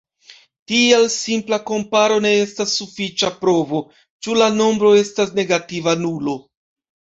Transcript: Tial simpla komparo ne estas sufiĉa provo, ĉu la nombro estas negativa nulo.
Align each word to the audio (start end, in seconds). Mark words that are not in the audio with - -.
Tial 0.69 1.03
simpla 1.15 1.59
komparo 1.67 2.17
ne 2.25 2.31
estas 2.45 2.73
sufiĉa 2.79 3.29
provo, 3.43 3.83
ĉu 4.29 4.39
la 4.41 4.49
nombro 4.63 4.95
estas 5.03 5.35
negativa 5.43 5.95
nulo. 6.03 6.37